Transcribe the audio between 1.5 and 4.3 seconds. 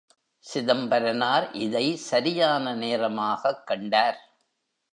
இதை சரியான நேரமாகக் கண்டார்.